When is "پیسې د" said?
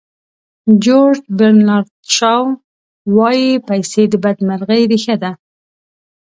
3.69-4.13